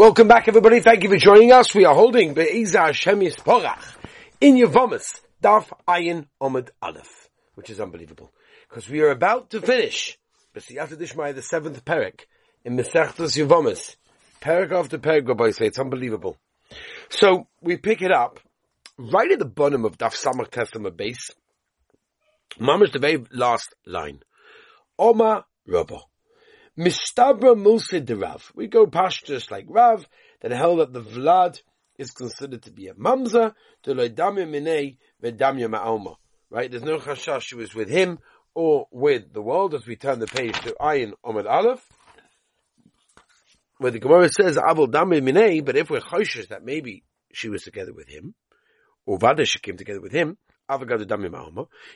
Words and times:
Welcome 0.00 0.28
back 0.28 0.48
everybody, 0.48 0.80
thank 0.80 1.02
you 1.02 1.10
for 1.10 1.18
joining 1.18 1.52
us. 1.52 1.74
We 1.74 1.84
are 1.84 1.94
holding 1.94 2.32
Be'ezah 2.32 2.86
Hashem 2.86 3.20
Yisporach 3.20 3.96
in 4.40 4.54
Yevamos, 4.54 5.20
Daf 5.42 5.70
Ayin 5.86 6.24
Omid 6.40 6.70
Aleph, 6.80 7.28
which 7.54 7.68
is 7.68 7.80
unbelievable. 7.80 8.32
Because 8.66 8.88
we 8.88 9.02
are 9.02 9.10
about 9.10 9.50
to 9.50 9.60
finish 9.60 10.16
B'siyata 10.56 10.96
Dishmai, 10.96 11.34
the 11.34 11.42
seventh 11.42 11.84
Perek, 11.84 12.20
in 12.64 12.78
Mesechtas 12.78 13.36
Yevamos. 13.36 13.96
Perek 14.40 14.72
after 14.72 14.96
Perek, 14.96 15.28
Rabbi 15.28 15.50
say, 15.50 15.66
it's 15.66 15.78
unbelievable. 15.78 16.38
So, 17.10 17.46
we 17.60 17.76
pick 17.76 18.00
it 18.00 18.10
up, 18.10 18.40
right 18.96 19.30
at 19.30 19.38
the 19.38 19.44
bottom 19.44 19.84
of 19.84 19.98
Daf 19.98 20.16
Samach 20.16 20.50
Tes 20.50 20.70
Amud 20.70 20.92
Beis, 20.92 21.30
Mamash 22.58 22.94
the 22.94 23.00
very 23.00 23.22
last 23.32 23.74
line. 23.84 24.20
Oma 24.98 25.44
Rabba. 25.66 25.98
Mistabra 26.80 27.54
Musa 27.54 28.00
de 28.00 28.16
Rav. 28.16 28.52
We 28.54 28.66
go 28.66 28.86
past 28.86 29.26
just 29.26 29.50
like 29.50 29.66
Rav, 29.68 30.08
that 30.40 30.50
held 30.50 30.80
that 30.80 30.94
the 30.94 31.02
Vlad 31.02 31.60
is 31.98 32.10
considered 32.10 32.62
to 32.62 32.70
be 32.70 32.88
a 32.88 32.94
mamza, 32.94 33.54
to 33.82 33.94
loidamya 33.94 34.48
minei 34.48 34.96
vedamya 35.22 35.68
ma'alma. 35.68 36.16
Right? 36.48 36.70
There's 36.70 36.82
no 36.82 36.96
chashash 36.98 37.42
she 37.42 37.54
was 37.54 37.74
with 37.74 37.90
him 37.90 38.18
or 38.54 38.86
with 38.90 39.34
the 39.34 39.42
world 39.42 39.74
as 39.74 39.86
we 39.86 39.96
turn 39.96 40.20
the 40.20 40.26
page 40.26 40.58
to 40.60 40.74
Ayin 40.80 41.12
Omid 41.22 41.44
Aleph. 41.46 41.86
Where 43.76 43.90
the 43.90 43.98
Gemara 43.98 44.30
says 44.30 44.56
Abel 44.56 44.88
Dami 44.88 45.20
Minei, 45.20 45.62
but 45.62 45.76
if 45.76 45.90
we're 45.90 46.00
choshes 46.00 46.48
that 46.48 46.64
maybe 46.64 47.04
she 47.30 47.50
was 47.50 47.62
together 47.62 47.92
with 47.92 48.08
him, 48.08 48.34
or 49.04 49.18
Vada 49.18 49.44
she 49.44 49.58
came 49.58 49.76
together 49.76 50.00
with 50.00 50.12
him, 50.12 50.38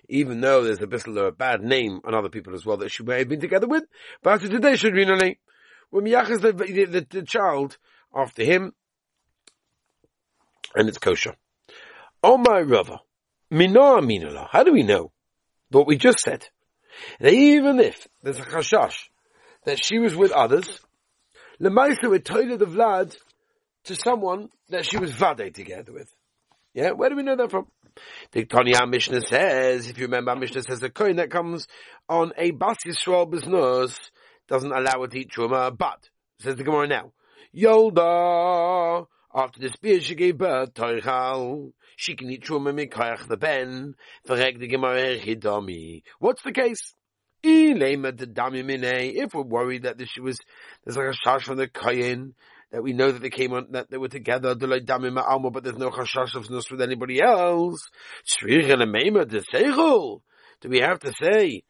even 0.08 0.40
though 0.40 0.64
there's 0.64 0.82
a 0.82 0.86
bit 0.86 1.06
of 1.06 1.16
a 1.16 1.32
bad 1.32 1.62
name 1.62 2.00
on 2.04 2.14
other 2.14 2.28
people 2.28 2.54
as 2.54 2.64
well 2.64 2.76
that 2.78 2.90
she 2.90 3.02
may 3.02 3.18
have 3.18 3.28
been 3.28 3.40
together 3.40 3.66
with. 3.66 3.84
But 4.22 4.34
after 4.34 4.48
today 4.48 4.76
should 4.76 4.94
be 4.94 5.04
name. 5.04 5.36
When 5.90 6.04
Miyachas 6.04 6.40
the, 6.40 6.52
the, 6.52 7.06
the, 7.08 7.22
child 7.22 7.78
after 8.14 8.42
him, 8.42 8.72
and 10.74 10.88
it's 10.88 10.98
kosher. 10.98 11.36
Oh 12.22 12.36
my 12.36 12.60
Rava, 12.62 13.00
Minoa 13.52 14.00
Minala, 14.02 14.48
how 14.50 14.64
do 14.64 14.72
we 14.72 14.82
know 14.82 15.12
what 15.70 15.86
we 15.86 15.96
just 15.96 16.20
said? 16.20 16.48
That 17.20 17.32
even 17.32 17.78
if 17.78 18.08
there's 18.22 18.38
a 18.38 18.42
chashash 18.42 19.08
that 19.64 19.84
she 19.84 19.98
was 19.98 20.16
with 20.16 20.32
others, 20.32 20.80
Lemaisa 21.60 22.08
would 22.08 22.24
tell 22.24 22.44
the 22.44 22.66
Vlad 22.66 23.16
to 23.84 23.94
someone 23.94 24.48
that 24.70 24.84
she 24.84 24.98
was 24.98 25.12
vade 25.12 25.54
together 25.54 25.92
with. 25.92 26.12
Yeah, 26.72 26.90
where 26.90 27.10
do 27.10 27.16
we 27.16 27.22
know 27.22 27.36
that 27.36 27.50
from? 27.50 27.68
The 28.32 28.44
Tanya 28.44 28.86
Mishnah 28.86 29.20
says, 29.20 29.88
if 29.88 29.98
you 29.98 30.04
remember, 30.04 30.34
Mishnah 30.34 30.62
says 30.62 30.80
the 30.80 30.90
coin 30.90 31.16
that 31.16 31.30
comes 31.30 31.68
on 32.08 32.32
a 32.36 32.50
Bas 32.50 32.78
Yisrael 32.86 33.30
business 33.30 33.98
doesn't 34.48 34.72
allow 34.72 35.02
it 35.04 35.12
to 35.12 35.18
eat 35.20 35.30
truma, 35.30 35.76
but, 35.76 36.08
says 36.40 36.56
the 36.56 36.64
Gemara 36.64 36.88
now, 36.88 37.12
Yolda, 37.56 39.06
after 39.34 39.60
the 39.60 39.68
spear 39.68 40.00
she 40.00 40.14
gave 40.14 40.38
birth, 40.38 40.74
Toichal, 40.74 41.72
she 41.96 42.16
can 42.16 42.30
eat 42.30 42.42
truma 42.44 42.72
mikayach 42.74 43.28
the 43.28 43.36
ben, 43.36 43.94
verreg 44.26 44.58
the 44.58 44.66
Gemara 44.66 45.16
hidami. 45.18 46.02
What's 46.18 46.42
the 46.42 46.52
case? 46.52 46.94
If 47.46 49.34
we're 49.34 49.42
worried 49.42 49.82
that 49.82 50.00
she 50.08 50.20
was, 50.20 50.38
there's 50.82 50.96
like 50.96 51.08
a 51.08 51.28
shash 51.28 51.42
from 51.42 51.58
the 51.58 51.68
kohen, 51.68 52.34
that 52.74 52.82
we 52.82 52.92
know 52.92 53.12
that 53.12 53.22
they 53.22 53.30
came 53.30 53.52
on, 53.52 53.68
that 53.70 53.88
they 53.88 53.96
were 53.96 54.08
together, 54.08 54.56
but 54.56 54.68
there's 54.68 55.76
no 55.78 55.90
chashash 55.90 56.34
of 56.34 56.50
nus 56.50 56.68
with 56.72 56.82
anybody 56.82 57.22
else. 57.22 57.88
Do 58.40 58.48
we 60.68 60.80
have 60.80 60.98
to 60.98 61.12
say 61.22 61.62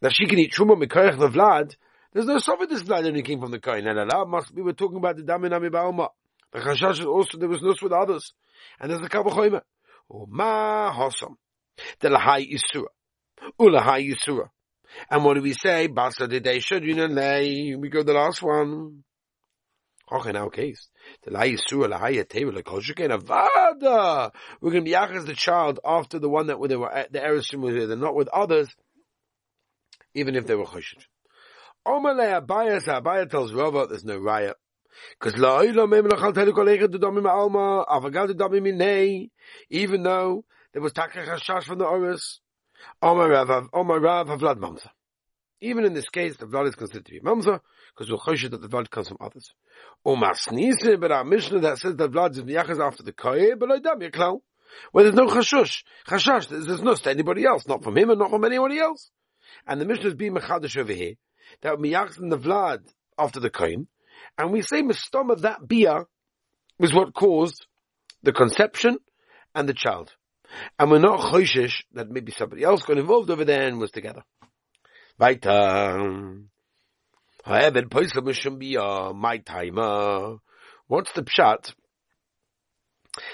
that 0.00 0.14
she 0.14 0.24
can 0.24 0.38
eat 0.38 0.54
truma 0.54 0.82
mikoyach 0.82 1.18
vlad? 1.18 1.76
There's 2.14 2.24
no 2.24 2.38
sof 2.38 2.66
this 2.70 2.82
vlad 2.82 3.06
only 3.06 3.20
came 3.20 3.38
from 3.38 3.50
the 3.50 3.58
kohen. 3.58 3.84
We 4.54 4.62
were 4.62 4.72
talking 4.72 4.96
about 4.96 5.18
the 5.18 5.24
damin 5.24 5.52
ami 5.54 5.68
ba'alma. 5.68 6.08
The 6.54 6.60
chashash 6.60 7.04
also 7.04 7.36
there 7.36 7.50
was 7.50 7.60
nus 7.60 7.82
with 7.82 7.92
others, 7.92 8.32
and 8.80 8.90
there's 8.90 9.02
the 9.02 9.10
kavachoyma. 9.10 9.60
Ma 10.08 10.90
hosam. 10.90 11.36
The 12.00 12.08
lahai 12.08 12.50
isura. 12.50 12.88
Ulahai 13.60 14.14
isura. 14.14 14.48
And 15.10 15.22
what 15.22 15.34
do 15.34 15.42
we 15.42 15.52
say? 15.52 15.86
Basa 15.88 16.26
de 16.26 16.40
day 16.40 16.60
should 16.60 16.82
you 16.82 16.94
know 16.94 17.08
We 17.78 17.90
go 17.90 18.02
the 18.02 18.14
last 18.14 18.40
one. 18.42 19.04
Auch 20.10 20.26
in 20.26 20.36
our 20.36 20.50
case. 20.50 20.88
The 21.22 21.30
yisur 21.30 21.88
la 21.88 21.98
haya 21.98 22.24
teva 22.24 22.54
la 22.54 22.62
kol 22.62 22.80
sheken 22.80 23.16
avada. 23.16 24.32
We're 24.60 24.70
going 24.72 24.84
to 24.84 24.90
be 24.90 24.96
yachas 24.96 25.26
the 25.26 25.34
child 25.34 25.80
after 25.84 26.18
the 26.18 26.28
one 26.28 26.48
that 26.48 26.58
they 26.68 26.76
were 26.76 27.06
the 27.10 27.18
erisim 27.18 27.60
was 27.60 27.74
there, 27.74 27.96
not 27.96 28.14
with 28.14 28.28
others, 28.28 28.68
even 30.14 30.34
if 30.34 30.46
they 30.46 30.54
were 30.54 30.66
choshet. 30.66 31.04
Omale 31.86 32.44
Abaya, 32.44 32.80
Abaya 32.82 33.30
tells 33.30 33.52
Rava 33.52 33.86
there's 33.88 34.04
no 34.04 34.18
raya. 34.18 34.54
Because 35.18 35.34
even 39.70 40.02
though 40.02 40.44
there 40.72 40.82
was 40.82 40.92
takach 40.92 41.26
hashash 41.26 41.64
from 41.64 41.78
the 41.78 41.84
oris. 41.84 42.40
Omar 43.02 43.28
Rav, 43.28 43.68
Omar 43.72 44.00
Rav, 44.00 44.28
Vlad 44.28 44.56
Mamza. 44.56 44.90
Even 45.60 45.84
in 45.84 45.92
this 45.92 46.08
case, 46.08 46.36
the 46.36 46.46
blood 46.46 46.66
is 46.68 46.74
considered 46.74 47.04
to 47.06 47.12
be 47.12 47.20
mamza, 47.20 47.60
because 47.94 48.10
we're 48.10 48.16
choshed 48.16 48.50
that 48.50 48.62
the 48.62 48.68
blood 48.68 48.90
comes 48.90 49.08
from 49.08 49.18
others. 49.20 49.52
Umasnise, 50.06 50.98
but 50.98 51.12
our 51.12 51.24
Mishnah 51.24 51.60
that 51.60 51.78
says 51.78 51.96
the 51.96 52.08
blood 52.08 52.32
is 52.32 52.42
miyachas 52.42 52.80
after 52.80 53.02
the 53.02 53.12
koye, 53.12 53.58
but 53.58 53.70
I 53.70 53.78
loidam 53.78 54.10
yaklau. 54.10 54.40
Where 54.92 55.04
there's 55.04 55.16
no 55.16 55.26
chashush, 55.26 55.82
chashash, 56.06 56.48
there's, 56.48 56.82
no 56.82 56.94
to 56.94 57.10
anybody 57.10 57.44
else, 57.44 57.66
not 57.66 57.82
from 57.82 57.98
him 57.98 58.10
and 58.10 58.18
not 58.18 58.30
from 58.30 58.44
anybody 58.44 58.78
else. 58.78 59.10
And 59.66 59.80
the 59.80 59.84
Mishnah 59.84 60.08
is 60.08 60.14
being 60.14 60.34
mechadish 60.34 60.76
over 60.76 60.92
here, 60.92 61.14
that 61.62 61.74
miyachas 61.74 62.20
in 62.20 62.28
the 62.28 62.38
blood 62.38 62.82
after 63.18 63.40
the 63.40 63.50
kohen, 63.50 63.88
and 64.38 64.52
we 64.52 64.62
say 64.62 64.82
mistom 64.82 65.30
of 65.30 65.42
that 65.42 65.66
bia 65.66 66.06
was 66.78 66.94
what 66.94 67.12
caused 67.12 67.66
the 68.22 68.32
conception 68.32 68.98
and 69.54 69.68
the 69.68 69.74
child. 69.74 70.12
And 70.78 70.90
we're 70.90 70.98
not 70.98 71.20
choshish 71.20 71.82
that 71.92 72.10
maybe 72.10 72.32
somebody 72.32 72.62
else 72.62 72.82
got 72.82 72.98
involved 72.98 73.30
over 73.30 73.44
there 73.44 73.66
and 73.66 73.78
was 73.78 73.90
together. 73.90 74.22
Weiter. 75.20 76.40
However, 77.44 77.82
Poisel 77.82 78.22
Mishum 78.22 78.58
be 78.58 78.76
my 78.76 79.38
timer. 79.38 80.38
What's 80.86 81.12
the 81.12 81.22
pshat? 81.22 81.74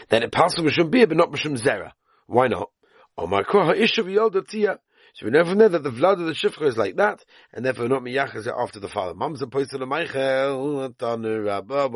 Then 0.08 0.24
it 0.24 0.32
passes 0.32 0.60
Mishum 0.60 0.90
be, 0.90 1.04
but 1.04 1.16
not 1.16 1.30
Mishum 1.30 1.56
Zera. 1.56 1.92
Why 2.26 2.48
not? 2.48 2.70
Oh 3.16 3.26
my 3.28 3.42
God, 3.42 3.76
Ishav 3.76 4.06
Yoldatia. 4.06 4.78
So 5.14 5.24
we 5.24 5.30
know 5.30 5.44
from 5.44 5.58
there 5.58 5.70
that 5.70 5.82
the 5.82 5.90
blood 5.90 6.20
of 6.20 6.26
the 6.26 6.32
shifra 6.32 6.66
is 6.66 6.76
like 6.76 6.96
that, 6.96 7.24
and 7.52 7.64
therefore 7.64 7.88
not 7.88 8.02
miyachas 8.02 8.46
after 8.46 8.80
the 8.80 8.88
father. 8.88 9.14
Mam's 9.14 9.40
a 9.40 9.46
poisel 9.46 9.80
of 9.80 9.88
Michael, 9.88 10.90
tanu 10.90 11.46
rabba 11.46 11.88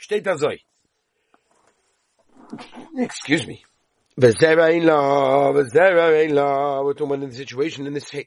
Steht 0.00 0.24
da. 0.24 0.36
Excuse 2.96 3.46
me. 3.46 3.64
V'zera 4.20 4.64
ein 4.74 4.84
la, 4.84 5.52
v'zera 5.52 6.22
ein 6.22 6.34
la. 6.34 6.82
We're 6.82 6.92
talking 6.92 7.14
about 7.14 7.22
in 7.24 7.30
the 7.30 7.36
situation 7.36 7.86
in 7.86 7.94
this 7.94 8.10
case. 8.10 8.26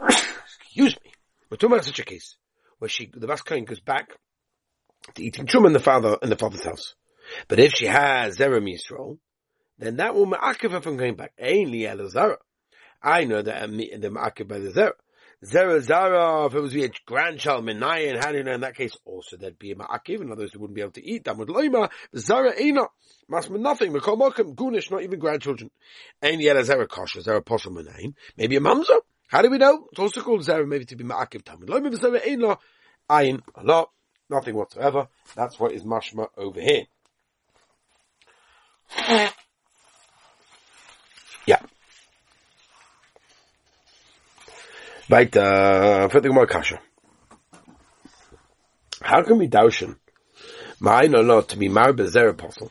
Excuse 0.00 0.96
me. 1.02 1.12
We're 1.50 1.56
talking 1.56 1.74
about 1.74 1.84
such 1.84 1.98
a 1.98 2.04
case 2.04 2.36
where 2.78 2.88
she, 2.88 3.10
the 3.12 3.26
Vaskain 3.26 3.66
goes 3.66 3.80
back 3.80 4.10
to 5.14 5.22
eating 5.22 5.46
chum 5.46 5.66
in 5.66 5.72
the 5.72 5.80
father, 5.80 6.18
in 6.22 6.28
the 6.28 6.36
father's 6.36 6.64
house. 6.64 6.94
But 7.48 7.58
if 7.58 7.72
she 7.72 7.86
has 7.86 8.36
Zera 8.36 8.60
Yisrael, 8.60 9.18
then 9.78 9.96
that 9.96 10.14
will 10.14 10.26
ma'akiv 10.26 10.72
her 10.72 10.80
from 10.80 10.96
going 10.96 11.16
back. 11.16 11.32
Ain't 11.38 12.10
Zara. 12.10 12.38
I 13.02 13.24
know 13.24 13.40
that 13.40 13.62
um, 13.62 13.76
the 13.76 14.10
ma'akiv 14.10 14.48
by 14.48 14.58
the 14.58 14.70
Zera. 14.70 14.92
Zera 15.44 15.80
Zara, 15.80 16.46
if 16.46 16.54
it 16.54 16.60
was 16.60 16.76
a 16.76 16.88
grandchild, 17.04 17.64
Menayan, 17.64 18.20
do 18.32 18.50
in 18.50 18.60
that 18.60 18.76
case? 18.76 18.96
Also, 19.04 19.36
there'd 19.36 19.58
be 19.58 19.72
a 19.72 19.74
ma'akiv, 19.74 20.20
in 20.20 20.30
other 20.30 20.42
words, 20.42 20.52
they 20.52 20.58
wouldn't 20.58 20.76
be 20.76 20.82
able 20.82 20.92
to 20.92 21.04
eat. 21.04 21.26
Would 21.26 21.48
loima. 21.48 21.90
Zara 22.16 22.52
Ena, 22.56 22.82
must 23.28 23.50
mean 23.50 23.62
nothing. 23.62 23.92
Mokim, 23.92 24.54
Gunish, 24.54 24.90
not 24.92 25.02
even 25.02 25.18
grandchildren. 25.18 25.70
Ain't 26.22 26.40
Zera 26.40 26.88
Kosher, 26.88 27.20
Zera 27.20 27.44
Possum 27.44 27.74
Menayan. 27.74 28.14
Maybe 28.36 28.54
a 28.56 28.60
mamza? 28.60 29.00
How 29.26 29.42
do 29.42 29.50
we 29.50 29.58
know? 29.58 29.88
It's 29.90 29.98
also 29.98 30.20
called 30.20 30.42
Zera, 30.42 30.66
maybe 30.66 30.84
to 30.84 30.94
be 30.94 31.02
ma'akiv 31.02 31.42
tamid. 31.42 31.66
Loima 31.66 31.92
Zera 31.92 32.24
Ena, 32.24 32.58
ayin, 33.10 33.40
a 33.56 33.64
lot, 33.64 33.90
nothing 34.30 34.54
whatsoever. 34.54 35.08
That's 35.34 35.58
what 35.58 35.72
is 35.72 35.82
mashma 35.82 36.28
over 36.36 36.60
here. 36.60 36.84
Yeah. 41.44 41.58
Weiter, 45.08 46.08
für 46.10 46.20
die 46.20 46.28
Gemara 46.28 46.46
Kasha. 46.46 46.80
How 49.02 49.24
can 49.24 49.38
we 49.38 49.48
daushen? 49.48 49.96
Mine 50.78 51.16
or 51.16 51.24
not 51.24 51.48
to 51.48 51.58
be 51.58 51.68
married 51.68 51.96
by 51.96 52.04
Zera 52.04 52.30
apostle. 52.30 52.70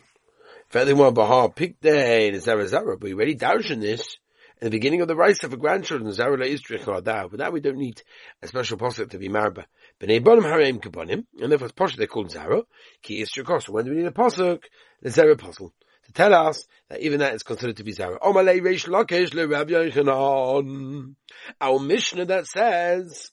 Furthermore, 0.70 1.12
Bahar 1.12 1.50
picked 1.50 1.82
the 1.82 1.90
Zera 1.90 2.66
Zera, 2.70 2.98
but 2.98 3.02
we 3.02 3.14
already 3.14 3.36
daushen 3.36 3.82
this 3.82 4.16
in 4.62 4.66
the 4.66 4.70
beginning 4.70 5.02
of 5.02 5.10
the 5.10 5.16
rice 5.16 5.44
of 5.44 5.52
a 5.52 5.58
grandchildren, 5.58 6.10
Zera 6.12 6.40
la 6.40 6.46
Istrich 6.46 6.88
or 6.88 7.02
But 7.02 7.38
that 7.40 7.52
we 7.52 7.60
don't 7.60 7.78
need 7.78 8.02
a 8.42 8.48
special 8.48 8.76
apostle 8.76 9.08
to 9.08 9.18
be 9.18 9.28
married 9.28 9.56
by. 9.56 9.66
B'nei 10.00 10.24
Bonim 10.24 10.44
Harem 10.44 10.80
Kabonim, 10.80 11.26
and 11.42 11.52
therefore 11.52 11.68
it's 11.68 11.76
posh 11.76 11.98
they're 11.98 12.08
called 12.08 12.30
Zera, 12.30 12.64
Ki 13.02 13.22
Istrich 13.22 13.62
So 13.62 13.74
when 13.74 13.84
do 13.84 13.92
we 13.92 13.98
need 13.98 14.06
a 14.06 14.10
apostle? 14.10 14.60
The 15.02 15.10
Zera 15.10 15.34
apostle 15.34 15.74
tell 16.14 16.34
us 16.34 16.66
that 16.90 17.02
even 17.02 17.20
that 17.20 17.34
is 17.34 17.44
considered 17.44 17.78
to 17.78 17.84
be 17.84 17.92
Zara. 17.92 18.18
Our 18.22 18.44
Mishnah 21.80 22.26
that 22.26 22.48
says 22.48 23.32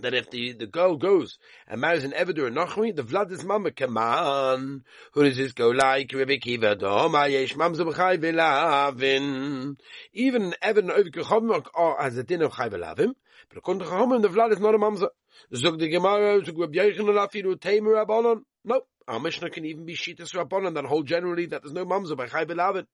that 0.00 0.14
if 0.14 0.30
the, 0.30 0.52
the 0.52 0.66
girl 0.66 0.96
goes 0.96 1.38
and 1.68 1.80
marries 1.80 2.04
an 2.04 2.12
Eved 2.12 2.38
or 2.38 2.46
a 2.46 2.50
Nachmi, 2.50 2.94
the 2.94 3.02
Vlad 3.02 3.30
is 3.30 3.44
mama, 3.44 3.70
on. 3.88 4.84
Who 5.12 5.24
does 5.24 5.36
this 5.36 5.52
go 5.52 5.68
like? 5.68 6.12
Rebbe 6.12 6.38
Kiva, 6.38 6.76
Doma 6.76 7.30
yesh 7.30 7.54
mamza 7.54 7.84
b'chai 7.86 8.18
v'lavin. 8.18 9.76
Even 10.12 10.42
an 10.44 10.54
Eved 10.62 10.78
and 10.78 10.90
Ovik 10.90 11.14
Chachom 11.14 12.00
has 12.00 12.16
a 12.16 12.22
din 12.22 12.42
of 12.42 12.54
chai 12.54 12.68
v'lavim, 12.68 13.14
but 13.48 13.58
according 13.58 13.80
to 13.86 14.18
the 14.28 14.28
Vlad 14.28 14.52
is 14.52 14.60
not 14.60 14.74
a 14.74 14.78
mamza. 14.78 15.08
Zog 15.54 15.78
the 15.78 15.88
Gemara, 15.88 16.44
zog 16.44 16.58
Rabbi 16.58 16.78
Yechon 16.78 17.08
alafiru 17.08 17.56
teimer 17.56 18.04
rabbanon. 18.04 18.42
No, 18.64 18.82
our 19.08 19.20
Mishnah 19.20 19.50
can 19.50 19.64
even 19.64 19.84
be 19.84 19.94
shitas 19.94 20.34
rabbanon 20.34 20.74
that 20.74 20.84
hold 20.84 21.06
generally 21.06 21.46
that 21.46 21.62
there's 21.62 21.72
no 21.72 21.84
mamza 21.84 22.16
by 22.16 22.26
chai 22.26 22.44
v'lavin. 22.44 22.86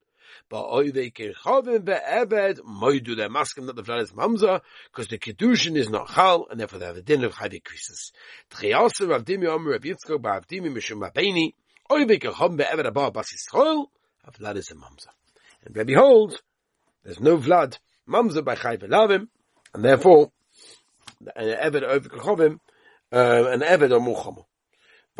But 0.48 0.68
oive 0.70 1.12
kirchavim 1.12 1.84
ve'ebed 1.84 2.60
moidu 2.60 3.16
they're 3.16 3.28
masking 3.28 3.66
that 3.66 3.76
the 3.76 3.84
flood 3.84 4.02
is 4.02 4.12
mamza 4.12 4.60
because 4.90 5.08
the 5.08 5.18
kedushin 5.18 5.76
is 5.76 5.88
not 5.88 6.08
chal 6.08 6.46
and 6.50 6.60
therefore 6.60 6.78
they 6.78 6.86
have 6.86 6.96
a 6.96 7.02
din 7.02 7.24
of 7.24 7.34
chayvik 7.34 7.62
krisis. 7.62 8.12
Tchiyasa 8.50 9.08
Rav 9.08 9.24
Dimi 9.24 9.46
Omer 9.46 9.72
Rav 9.72 9.82
Yitzchok 9.82 10.24
Rav 10.24 10.46
Dimi 10.46 10.72
Mishum 10.72 11.06
Rabbeini 11.06 11.52
oive 11.90 12.20
kirchavim 12.20 12.58
ve'ebed 12.58 12.86
abba 12.86 13.10
bas 13.10 13.32
Yisrael 13.32 13.86
a 14.24 14.32
vlad 14.32 14.56
is 14.56 14.70
a 14.70 14.74
mamza. 14.74 15.08
And 15.64 15.76
Rabbi 15.76 15.94
holds 15.94 16.40
there's 17.04 17.20
no 17.20 17.38
vlad 17.38 17.78
mamza 18.08 18.44
by 18.44 18.54
chayv 18.56 18.82
lavim 18.82 19.28
and 19.74 19.84
therefore 19.84 20.32
an 21.36 21.46
eved 21.46 21.82
over 21.82 22.08
kirchavim 22.08 22.60
uh, 23.12 23.48
an 23.50 23.60
eved 23.60 23.92
or. 23.92 24.47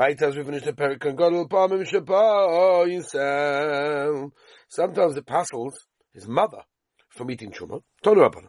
As 0.00 0.36
we 0.36 0.44
finish 0.44 0.62
the 0.62 0.72
Perik 0.72 1.04
and 1.06 1.18
Godel 1.18 1.48
Palmim 1.48 1.84
Shabbat 1.84 2.86
Yisrael. 2.86 4.30
Sometimes 4.68 5.16
it 5.16 5.26
passes 5.26 5.86
his 6.12 6.28
mother 6.28 6.62
from 7.08 7.30
eating 7.30 7.50
chuma. 7.50 7.82
Tonu 8.04 8.30
Rabbanon. 8.30 8.48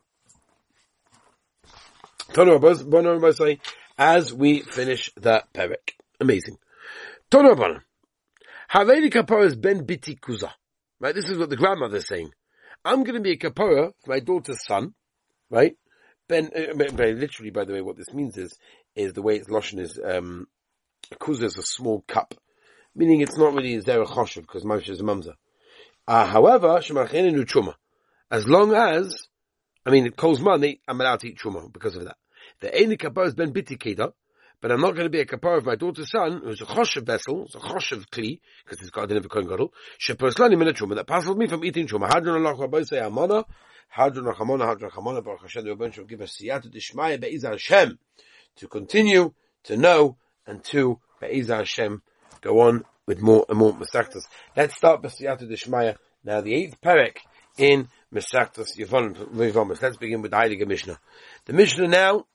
Tonu 2.34 2.60
Rabbanon 2.60 3.36
say, 3.36 3.60
as 3.98 4.32
we 4.32 4.62
finish 4.62 5.12
the 5.18 5.44
Perik. 5.54 5.96
Amazing. 6.20 6.58
Tonu 7.32 7.56
Rabbanon. 7.56 7.82
Haveli 8.72 9.12
kapara 9.12 9.46
is 9.46 9.56
ben 9.56 9.88
biti 9.88 10.20
kuza. 10.20 10.52
Right, 11.00 11.16
this 11.16 11.30
is 11.30 11.38
what 11.38 11.50
the 11.50 11.56
grandmother 11.56 11.98
is 11.98 12.08
saying. 12.08 12.30
I'm 12.84 13.04
going 13.04 13.16
to 13.16 13.22
be 13.22 13.32
a 13.32 13.38
Kapora 13.38 13.94
for 14.04 14.10
my 14.10 14.20
daughter's 14.20 14.64
son, 14.66 14.94
right? 15.50 15.76
Ben, 16.28 16.50
uh, 16.56 16.74
literally, 16.74 17.52
by 17.52 17.64
the 17.66 17.74
way, 17.74 17.82
what 17.82 17.98
this 17.98 18.14
means 18.14 18.38
is, 18.38 18.58
is 18.96 19.14
the 19.14 19.22
way 19.22 19.38
it's 19.38 19.50
loshen 19.50 19.80
is, 19.80 20.00
um, 20.04 20.48
kuza 21.20 21.44
is 21.44 21.58
a 21.58 21.64
small 21.64 22.04
cup, 22.08 22.34
meaning 22.96 23.22
it's 23.22 23.38
not 23.38 23.54
really 23.54 23.78
zera 23.78 24.06
choshev 24.06 24.42
because 24.42 24.64
Moshe 24.64 24.90
is 24.90 25.02
a 25.02 25.04
mamza. 25.04 25.34
Uh, 26.08 26.26
however, 26.26 26.68
shemachenu 26.80 27.46
truma. 27.46 27.76
As 28.32 28.48
long 28.48 28.74
as, 28.74 29.28
I 29.86 29.92
mean, 29.92 30.06
it 30.06 30.16
calls 30.16 30.40
money, 30.40 30.82
I'm 30.88 31.00
allowed 31.00 31.20
to 31.22 31.30
eat 31.30 31.38
truma 31.38 31.72
because 31.72 31.96
of 31.96 32.06
that. 32.06 32.18
The 32.62 32.70
eni 32.70 32.98
kapar 32.98 33.28
is 33.28 33.36
ben 33.36 33.54
biti 33.54 33.78
keda, 33.78 34.14
but 34.62 34.72
I'm 34.72 34.82
not 34.82 34.92
going 34.92 35.06
to 35.06 35.10
be 35.10 35.20
a 35.20 35.26
kapar 35.26 35.58
of 35.58 35.66
my 35.66 35.76
daughter's 35.76 36.12
son, 36.12 36.42
who's 36.44 36.62
a 36.62 36.66
choshev 36.66 37.06
vessel, 37.06 37.46
it's 37.46 37.56
a 37.56 37.60
choshev 37.60 38.08
kli, 38.10 38.40
because 38.64 38.82
it's 38.82 38.90
got 38.90 39.12
a 39.12 39.18
a 39.18 39.22
kohen 39.22 39.48
gadol, 39.48 39.74
sheperslani 40.00 40.58
min 40.58 40.68
truma, 40.74 40.96
that 40.96 41.08
passes 41.08 41.36
me 41.36 41.48
from 41.48 41.64
eating 41.64 41.88
truma. 41.88 42.12
Hadron 42.12 42.46
Allah 42.46 42.56
rabbi 42.58 42.84
say 42.84 43.00
amana, 43.00 43.46
hadron 43.88 44.26
achamona, 44.26 44.68
hadron 44.68 44.92
achamona, 44.92 45.24
baruch 45.24 45.42
Hashem, 45.42 45.64
the 45.64 45.70
Rebbe 45.72 45.92
shall 45.92 46.06
give 46.06 46.22
us 46.22 46.38
siyata 46.42 46.74
dishmaya 46.74 47.20
be'iz 47.20 47.44
Hashem, 47.44 47.98
to 48.58 48.68
continue, 48.68 49.34
to 49.64 49.78
know, 49.78 50.18
and 50.50 50.64
to, 50.66 51.00
be'iz 51.22 51.48
Hashem, 51.48 52.02
go 52.42 52.62
on 52.62 52.84
with 53.06 53.22
more 53.22 53.46
and 53.48 53.58
more 53.58 53.74
Mesaktas. 53.74 54.24
Let's 54.58 54.76
start 54.76 55.02
B'siyata 55.02 55.44
Dishmaya. 55.50 55.96
Now 56.24 56.42
the 56.42 56.54
eighth 56.54 56.82
parak 56.82 57.18
in 57.58 57.88
Mesaktas 58.14 58.78
Yevamos. 58.78 59.82
Let's 59.82 59.98
begin 59.98 60.22
with 60.22 60.32
the 60.32 60.38
Heilige 60.38 60.68
Mishnah. 60.68 61.00
The 61.46 61.54
Mishnah 61.54 61.88
now 61.88 62.26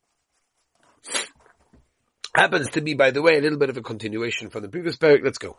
happens 2.34 2.70
to 2.70 2.80
be, 2.80 2.94
by 2.94 3.10
the 3.10 3.22
way, 3.22 3.36
a 3.36 3.40
little 3.40 3.58
bit 3.58 3.70
of 3.70 3.76
a 3.76 3.82
continuation 3.82 4.50
from 4.50 4.62
the 4.62 4.68
previous 4.68 4.96
parak. 4.96 5.24
Let's 5.24 5.38
go. 5.38 5.56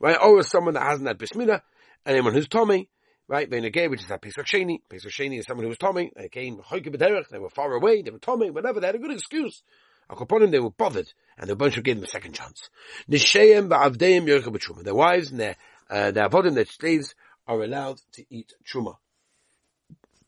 Right? 0.00 0.16
Or 0.22 0.42
someone 0.42 0.74
that 0.74 0.82
hasn't 0.82 1.08
had 1.08 1.18
bris 1.18 1.32
milah, 1.32 1.60
anyone 2.06 2.34
who's 2.34 2.48
Tommy, 2.48 2.88
right? 3.26 3.48
Bein 3.48 3.70
gay, 3.70 3.88
which 3.88 4.00
is 4.00 4.08
that 4.08 4.22
Pesach 4.22 4.46
Sheni. 4.46 4.78
Pesach 4.88 5.12
Sheni 5.12 5.38
is 5.38 5.46
someone 5.46 5.64
who 5.64 5.68
was 5.68 5.78
Tommy. 5.78 6.12
They 6.16 6.28
came 6.28 6.60
they 6.70 7.38
were 7.38 7.50
far 7.50 7.72
away, 7.72 8.02
they 8.02 8.10
were 8.10 8.18
Tommy, 8.18 8.50
whatever. 8.50 8.80
They 8.80 8.86
had 8.86 8.96
a 8.96 8.98
good 8.98 9.12
excuse. 9.12 9.62
Akoponim, 10.10 10.50
they 10.50 10.58
were 10.58 10.70
bothered, 10.70 11.12
and 11.36 11.50
the 11.50 11.56
bunch 11.56 11.76
of 11.76 11.84
gave 11.84 11.96
them 11.96 12.04
a 12.04 12.08
second 12.08 12.32
chance. 12.32 12.70
Nishayim 13.10 13.68
ba'avdeim 13.68 14.26
yercha 14.26 14.46
b'truma. 14.46 14.82
Their 14.82 14.94
wives 14.94 15.30
and 15.30 15.40
their, 15.40 15.56
uh, 15.90 16.10
their 16.10 16.28
avodim, 16.28 16.54
their 16.54 16.64
slaves, 16.64 17.14
are 17.46 17.62
allowed 17.62 18.00
to 18.12 18.24
eat 18.30 18.54
truma. 18.66 18.96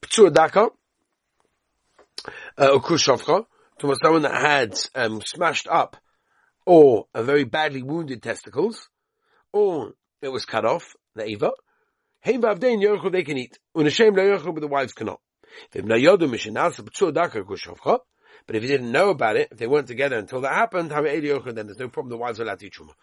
P'tzur 0.03 0.32
daka, 0.32 0.69
uh, 2.59 2.79
ukur 2.79 3.47
to 3.79 3.97
someone 4.03 4.23
that 4.23 4.35
had, 4.35 4.79
um, 4.94 5.23
smashed 5.25 5.67
up, 5.67 5.97
or 6.67 7.06
a 7.15 7.23
very 7.23 7.44
badly 7.44 7.82
wounded 7.82 8.23
testicles, 8.23 8.91
or 9.53 9.94
it 10.21 10.29
was 10.29 10.44
cut 10.44 10.67
off, 10.67 10.94
the 11.15 11.25
eva. 11.25 11.53
Heim 12.23 12.43
ba'avdeim 12.43 12.82
yercha 12.82 13.11
they 13.11 13.23
can 13.23 13.38
eat. 13.38 13.59
Unashem 13.75 14.15
la 14.15 14.25
yercha, 14.25 14.53
but 14.53 14.61
the 14.61 14.69
wives 14.69 14.93
cannot. 14.93 15.21
V'im 15.75 15.87
na 15.87 15.94
yodu 15.94 16.29
mishinasa 16.29 16.82
p'tzur 16.82 17.15
daka 17.15 17.43
ukur 17.43 18.00
but 18.47 18.57
if 18.57 18.63
you 18.63 18.69
didn't 18.69 18.93
know 18.93 19.11
about 19.11 19.37
it, 19.37 19.49
if 19.51 19.59
they 19.59 19.67
weren't 19.67 19.87
together 19.87 20.19
until 20.19 20.41
that 20.43 20.55
happened, 20.55 20.91
then 20.91 21.67
there's 21.67 21.79
no 21.79 21.89
problem. 21.89 22.11
The 22.11 22.17
wives 22.17 22.41
are 22.41 22.45
allowed 22.45 22.61
to 22.61 22.67
eat 22.67 22.75
truma. 22.75 22.95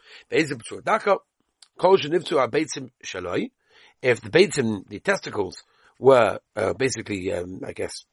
If 4.02 4.22
the 4.22 4.30
beitzim, 4.30 4.88
the 4.88 5.00
testicles, 5.00 5.64
were 6.00 6.40
uh, 6.56 6.74
basically, 6.74 7.32
um, 7.34 7.62
I 7.66 7.74
guess, 7.74 8.06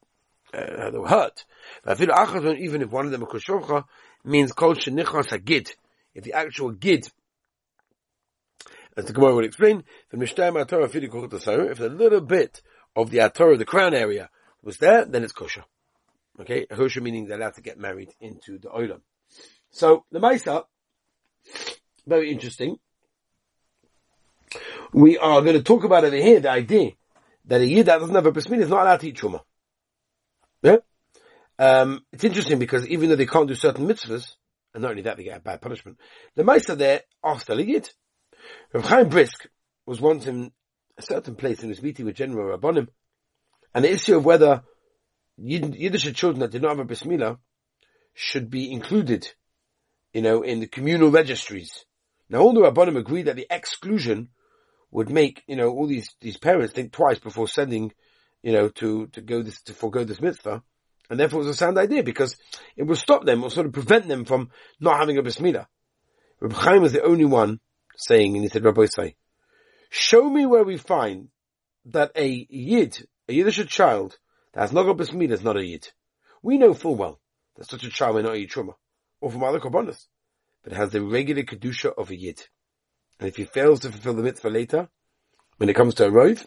uh, 0.52 0.90
they 0.90 0.98
were 0.98 1.08
hurt. 1.08 1.44
Even 1.86 2.82
if 2.82 2.90
one 2.90 3.06
of 3.06 3.12
them 3.12 3.22
a 3.22 3.26
kushovcha 3.26 3.84
means 4.24 4.52
kol 4.52 4.74
shenichas 4.74 5.44
gid. 5.44 5.74
If 6.14 6.24
the 6.24 6.32
actual 6.32 6.70
gid, 6.70 7.08
as 8.96 9.06
the 9.06 9.12
Gemara 9.12 9.34
would 9.34 9.44
explain, 9.44 9.84
the 10.10 10.16
Mishnah 10.16 10.64
Torah 10.64 10.84
if 10.84 11.80
a 11.80 11.86
little 11.86 12.20
bit 12.20 12.62
of 12.94 13.10
the 13.10 13.18
Atorah, 13.18 13.58
the 13.58 13.64
crown 13.64 13.94
area, 13.94 14.30
was 14.62 14.78
there, 14.78 15.04
then 15.04 15.24
it's 15.24 15.32
kosher. 15.32 15.64
Okay, 16.40 16.66
Hosha 16.66 17.00
meaning 17.00 17.26
they're 17.26 17.38
allowed 17.38 17.54
to 17.54 17.62
get 17.62 17.78
married 17.78 18.10
into 18.20 18.58
the 18.58 18.68
Olam. 18.68 19.00
So, 19.70 20.04
the 20.10 20.18
Maisa, 20.18 20.64
very 22.06 22.32
interesting. 22.32 22.76
We 24.92 25.18
are 25.18 25.42
going 25.42 25.56
to 25.56 25.62
talk 25.62 25.84
about 25.84 26.04
over 26.04 26.16
here 26.16 26.40
the 26.40 26.50
idea 26.50 26.92
that 27.46 27.60
a 27.60 27.66
Yid 27.66 27.86
that 27.86 27.98
doesn't 27.98 28.14
have 28.14 28.26
a 28.26 28.32
Bris 28.32 28.46
is 28.46 28.68
not 28.68 28.82
allowed 28.82 29.00
to 29.00 29.08
eat 29.08 29.16
Truma. 29.16 29.40
Yeah? 30.62 30.76
Um, 31.58 32.04
it's 32.12 32.24
interesting 32.24 32.58
because 32.58 32.86
even 32.88 33.08
though 33.08 33.16
they 33.16 33.26
can't 33.26 33.48
do 33.48 33.54
certain 33.54 33.86
mitzvahs, 33.86 34.34
and 34.72 34.82
not 34.82 34.90
only 34.90 35.02
that, 35.02 35.16
they 35.16 35.24
get 35.24 35.38
a 35.38 35.40
bad 35.40 35.60
punishment, 35.60 35.98
the 36.34 36.42
Maisa 36.42 36.76
there 36.76 37.02
are 37.22 37.38
still 37.38 37.58
a 37.58 37.62
Yid. 37.62 37.90
Chaim 38.72 39.08
Brisk 39.08 39.46
was 39.86 40.00
once 40.00 40.26
in 40.26 40.52
a 40.98 41.02
certain 41.02 41.36
place 41.36 41.62
in 41.62 41.68
his 41.68 41.82
meeting 41.82 42.06
with 42.06 42.16
General 42.16 42.56
Rabbonim, 42.56 42.88
and 43.74 43.84
the 43.84 43.92
issue 43.92 44.16
of 44.16 44.24
whether 44.24 44.62
Yiddish 45.36 46.12
children 46.12 46.40
that 46.40 46.50
did 46.50 46.62
not 46.62 46.76
have 46.76 46.78
a 46.80 46.84
bris 46.84 47.04
should 48.14 48.50
be 48.50 48.70
included, 48.70 49.28
you 50.12 50.22
know, 50.22 50.42
in 50.42 50.60
the 50.60 50.66
communal 50.66 51.10
registries. 51.10 51.84
Now 52.28 52.38
all 52.40 52.52
the 52.52 52.60
Rabbanim 52.60 52.96
agree 52.96 53.22
that 53.22 53.36
the 53.36 53.46
exclusion 53.50 54.28
would 54.90 55.10
make, 55.10 55.42
you 55.46 55.56
know, 55.56 55.70
all 55.70 55.86
these, 55.86 56.14
these 56.20 56.36
parents 56.36 56.72
think 56.72 56.92
twice 56.92 57.18
before 57.18 57.48
sending, 57.48 57.92
you 58.42 58.52
know, 58.52 58.68
to, 58.68 59.08
to 59.08 59.20
go 59.20 59.42
this, 59.42 59.60
to 59.62 59.74
forego 59.74 60.04
this 60.04 60.20
mitzvah. 60.20 60.62
And 61.10 61.18
therefore 61.18 61.40
it 61.40 61.46
was 61.46 61.56
a 61.56 61.58
sound 61.58 61.78
idea 61.78 62.02
because 62.02 62.36
it 62.76 62.84
will 62.84 62.96
stop 62.96 63.24
them 63.24 63.42
or 63.42 63.50
sort 63.50 63.66
of 63.66 63.72
prevent 63.72 64.06
them 64.06 64.24
from 64.24 64.50
not 64.80 64.98
having 64.98 65.18
a 65.18 65.22
bris 65.22 65.38
milah. 65.38 65.66
Rabbi 66.40 66.54
Chaim 66.54 66.82
was 66.82 66.92
the 66.92 67.02
only 67.02 67.24
one 67.24 67.60
saying, 67.96 68.34
and 68.34 68.42
he 68.42 68.48
said, 68.48 68.64
Rabbi 68.64 68.86
say, 68.86 69.16
show 69.90 70.28
me 70.28 70.46
where 70.46 70.64
we 70.64 70.76
find 70.76 71.28
that 71.86 72.12
a 72.16 72.46
yid, 72.48 73.06
a 73.28 73.32
Yiddish 73.32 73.66
child, 73.66 74.16
that's 74.54 74.72
not 74.72 74.84
got 74.84 74.96
besmid 74.96 75.32
is 75.32 75.42
not 75.42 75.56
a 75.56 75.64
yid. 75.64 75.88
We 76.42 76.58
know 76.58 76.74
full 76.74 76.94
well 76.94 77.20
that 77.56 77.68
such 77.68 77.84
a 77.84 77.90
child 77.90 78.16
may 78.16 78.22
not 78.22 78.36
eat 78.36 78.50
truma, 78.50 78.74
or 79.20 79.30
from 79.30 79.42
other 79.42 79.60
korbanos, 79.60 80.06
but 80.62 80.72
has 80.72 80.90
the 80.90 81.02
regular 81.02 81.42
kedusha 81.42 81.92
of 81.96 82.10
a 82.10 82.16
yid. 82.16 82.46
And 83.18 83.28
if 83.28 83.36
he 83.36 83.44
fails 83.44 83.80
to 83.80 83.90
fulfill 83.90 84.14
the 84.14 84.22
mitzvah 84.22 84.48
later, 84.48 84.88
when 85.56 85.68
it 85.68 85.76
comes 85.76 85.94
to 85.94 86.06
a 86.06 86.10
rove, 86.10 86.46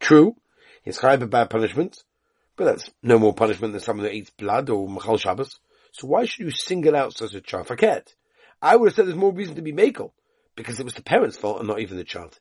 true, 0.00 0.36
he's 0.82 0.98
high 0.98 1.14
a 1.14 1.26
bad 1.26 1.50
punishment, 1.50 2.02
but 2.56 2.64
that's 2.64 2.90
no 3.02 3.18
more 3.18 3.34
punishment 3.34 3.72
than 3.72 3.80
someone 3.80 4.04
that 4.04 4.14
eats 4.14 4.30
blood 4.30 4.70
or 4.70 4.88
machal 4.88 5.18
Shabbos. 5.18 5.58
So 5.92 6.08
why 6.08 6.24
should 6.24 6.44
you 6.44 6.50
single 6.50 6.96
out 6.96 7.16
such 7.16 7.34
a 7.34 7.40
child? 7.40 7.66
Forget. 7.66 8.14
I 8.60 8.76
would 8.76 8.88
have 8.88 8.94
said 8.94 9.06
there's 9.06 9.16
more 9.16 9.32
reason 9.32 9.56
to 9.56 9.62
be 9.62 9.72
makel, 9.72 10.12
because 10.56 10.78
it 10.78 10.84
was 10.84 10.94
the 10.94 11.02
parents' 11.02 11.36
fault 11.36 11.58
and 11.58 11.68
not 11.68 11.80
even 11.80 11.96
the 11.96 12.04
child. 12.04 12.38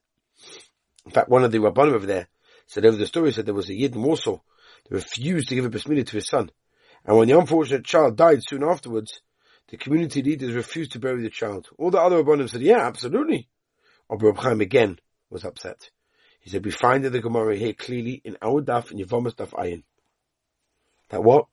In 1.06 1.12
fact, 1.12 1.30
one 1.30 1.44
of 1.44 1.52
the 1.52 1.58
rabbanim 1.60 1.94
over 1.94 2.06
there 2.06 2.28
said 2.68 2.86
over 2.86 2.98
the 2.98 3.06
story 3.08 3.32
said 3.32 3.46
there 3.46 3.54
was 3.54 3.70
a 3.70 3.74
yid 3.74 3.96
in 3.96 4.02
Warsaw 4.02 4.40
refused 4.90 5.50
to 5.50 5.56
give 5.56 5.66
a 5.66 5.70
besmina 5.70 6.06
to 6.06 6.18
his 6.18 6.28
son. 6.28 6.50
And 7.06 7.18
when 7.18 7.28
the 7.28 7.38
unfortunate 7.38 7.86
child 7.86 8.16
died 8.16 8.42
soon 8.48 8.64
afterwards, 8.64 9.22
the 9.70 9.78
community 9.78 10.22
leaders 10.22 10.54
refused 10.54 10.94
to 10.94 11.00
bury 11.00 11.22
the 11.24 11.30
child. 11.30 11.68
All 11.78 11.92
the 11.92 12.00
other 12.00 12.24
Rabbanim 12.24 12.50
said, 12.50 12.62
yeah, 12.62 12.86
absolutely. 12.86 13.48
Abu 14.12 14.34
Chaim 14.34 14.62
again 14.62 15.00
was 15.30 15.44
upset. 15.46 15.90
He 16.40 16.50
said, 16.50 16.66
we 16.66 16.72
find 16.72 17.06
in 17.06 17.12
the 17.12 17.22
Gemara 17.22 17.56
here 17.56 17.74
clearly 17.74 18.22
in 18.24 18.38
our 18.42 18.62
daf 18.62 18.92
in 18.92 19.00
Yevomas 19.00 19.36
daf 19.36 19.52
ayin 19.52 19.84
That 21.10 21.24
what? 21.24 21.48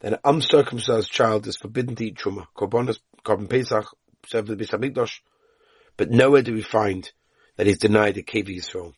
That 0.00 0.12
an 0.14 0.18
uncircumcised 0.24 1.10
child 1.10 1.46
is 1.46 1.56
forbidden 1.56 1.96
to 1.96 2.04
eat 2.04 2.16
truma. 2.16 2.46
Korbanos, 2.54 2.98
korban 3.24 3.48
pesach, 3.48 3.86
served 4.26 4.48
the 4.48 4.56
Hamikdash. 4.56 5.20
But 5.96 6.10
nowhere 6.10 6.42
do 6.42 6.52
we 6.52 6.62
find 6.62 7.10
that 7.56 7.66
he's 7.66 7.78
denied 7.78 8.18
a 8.18 8.22
Kevi 8.22 8.58
Yisrael. 8.58 8.92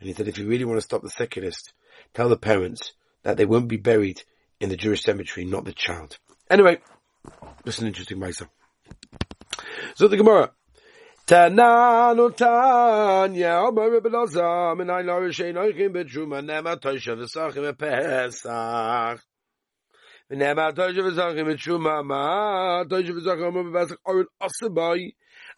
And 0.00 0.08
he 0.08 0.12
said, 0.12 0.26
if 0.26 0.38
you 0.38 0.48
really 0.48 0.64
want 0.64 0.78
to 0.78 0.84
stop 0.84 1.02
the 1.02 1.10
secularists, 1.10 1.72
tell 2.12 2.28
the 2.28 2.36
parents 2.36 2.92
that 3.24 3.36
they 3.36 3.44
won't 3.44 3.68
be 3.68 3.76
buried 3.76 4.22
in 4.60 4.68
the 4.68 4.76
Jewish 4.76 5.02
cemetery, 5.02 5.44
not 5.44 5.64
the 5.64 5.72
child. 5.72 6.18
Anyway, 6.48 6.78
this 7.64 7.76
is 7.76 7.82
an 7.82 7.88
interesting 7.88 8.18
Mesa. 8.20 8.48
So 9.96 10.08
the 10.08 10.16
Gemara. 10.16 10.52
Osabai, 24.42 25.14